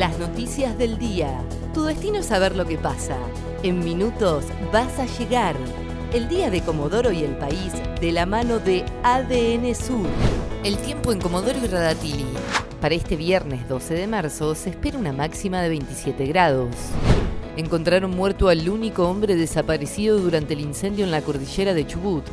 [0.00, 1.44] Las noticias del día.
[1.74, 3.18] Tu destino es saber lo que pasa.
[3.62, 5.54] En minutos vas a llegar.
[6.14, 10.06] El día de Comodoro y el país de la mano de ADN Sur.
[10.64, 12.24] El tiempo en Comodoro y Radatili.
[12.80, 16.74] Para este viernes 12 de marzo se espera una máxima de 27 grados.
[17.58, 22.24] Encontraron muerto al único hombre desaparecido durante el incendio en la cordillera de Chubut.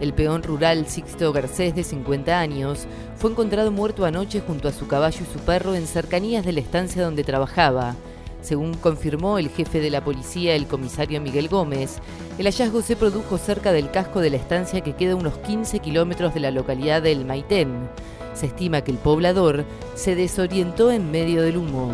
[0.00, 2.86] El peón rural Sixto Garcés, de 50 años,
[3.16, 6.60] fue encontrado muerto anoche junto a su caballo y su perro en cercanías de la
[6.60, 7.94] estancia donde trabajaba.
[8.42, 11.98] Según confirmó el jefe de la policía, el comisario Miguel Gómez,
[12.36, 16.34] el hallazgo se produjo cerca del casco de la estancia que queda unos 15 kilómetros
[16.34, 17.88] de la localidad de El Maitén.
[18.34, 21.92] Se estima que el poblador se desorientó en medio del humo.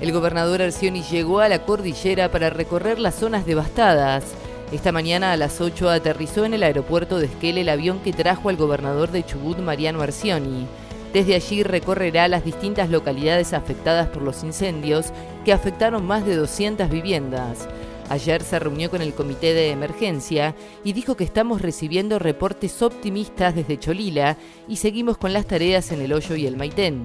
[0.00, 4.24] El gobernador Arcioni llegó a la cordillera para recorrer las zonas devastadas.
[4.70, 8.50] Esta mañana a las 8 aterrizó en el aeropuerto de Esquel el avión que trajo
[8.50, 10.66] al gobernador de Chubut, Mariano Arcioni.
[11.14, 15.06] Desde allí recorrerá las distintas localidades afectadas por los incendios
[15.46, 17.66] que afectaron más de 200 viviendas.
[18.10, 23.54] Ayer se reunió con el comité de emergencia y dijo que estamos recibiendo reportes optimistas
[23.54, 24.36] desde Cholila
[24.68, 27.04] y seguimos con las tareas en el Hoyo y el Maitén.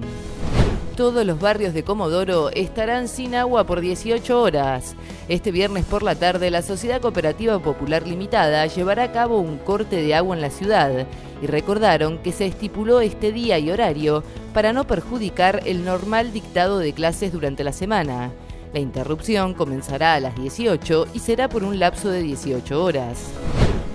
[0.96, 4.94] Todos los barrios de Comodoro estarán sin agua por 18 horas.
[5.26, 9.96] Este viernes por la tarde, la Sociedad Cooperativa Popular Limitada llevará a cabo un corte
[9.96, 11.06] de agua en la ciudad
[11.40, 16.78] y recordaron que se estipuló este día y horario para no perjudicar el normal dictado
[16.78, 18.32] de clases durante la semana.
[18.74, 23.30] La interrupción comenzará a las 18 y será por un lapso de 18 horas.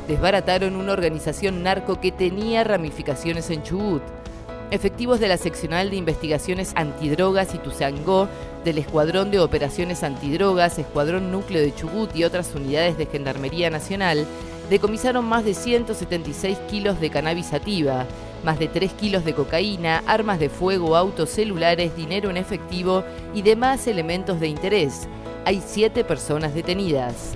[0.07, 4.01] Desbarataron una organización narco que tenía ramificaciones en Chubut.
[4.71, 8.27] Efectivos de la Seccional de Investigaciones Antidrogas y Tuzangó,
[8.63, 14.27] del Escuadrón de Operaciones Antidrogas, Escuadrón Núcleo de Chubut y otras unidades de Gendarmería Nacional
[14.69, 18.05] decomisaron más de 176 kilos de cannabis sativa,
[18.43, 23.41] más de 3 kilos de cocaína, armas de fuego, autos celulares, dinero en efectivo y
[23.41, 25.07] demás elementos de interés.
[25.45, 27.35] Hay siete personas detenidas.